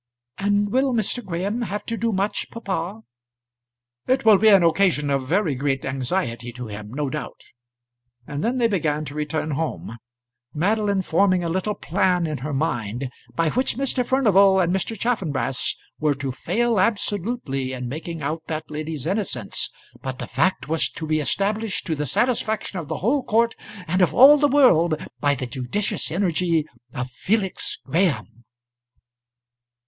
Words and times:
"And 0.39 0.71
will 0.71 0.93
Mr. 0.93 1.23
Graham 1.23 1.61
have 1.61 1.85
to 1.85 1.95
do 1.95 2.11
much, 2.11 2.49
papa?" 2.49 3.01
"It 4.07 4.25
will 4.25 4.39
be 4.39 4.47
an 4.47 4.63
occasion 4.63 5.11
of 5.11 5.27
very 5.27 5.53
great 5.53 5.85
anxiety 5.85 6.51
to 6.53 6.65
him, 6.65 6.91
no 6.91 7.07
doubt." 7.07 7.39
And 8.25 8.43
then 8.43 8.57
they 8.57 8.67
began 8.67 9.05
to 9.05 9.13
return 9.13 9.51
home, 9.51 9.99
Madeline 10.55 11.03
forming 11.03 11.43
a 11.43 11.49
little 11.49 11.75
plan 11.75 12.25
in 12.25 12.39
her 12.39 12.51
mind 12.51 13.11
by 13.35 13.51
which 13.51 13.77
Mr. 13.77 14.03
Furnival 14.03 14.59
and 14.59 14.73
Mr. 14.75 14.99
Chaffanbrass 14.99 15.75
were 15.99 16.15
to 16.15 16.31
fail 16.31 16.79
absolutely 16.79 17.71
in 17.71 17.87
making 17.87 18.23
out 18.23 18.41
that 18.47 18.71
lady's 18.71 19.05
innocence, 19.05 19.69
but 20.01 20.17
the 20.17 20.25
fact 20.25 20.67
was 20.67 20.89
to 20.89 21.05
be 21.05 21.19
established 21.19 21.85
to 21.85 21.93
the 21.95 22.07
satisfaction 22.07 22.79
of 22.79 22.87
the 22.87 22.97
whole 22.97 23.21
court, 23.21 23.53
and 23.87 24.01
of 24.01 24.15
all 24.15 24.37
the 24.37 24.47
world, 24.47 24.99
by 25.19 25.35
the 25.35 25.45
judicious 25.45 26.09
energy 26.09 26.65
of 26.91 27.11
Felix 27.11 27.77
Graham. 27.85 28.45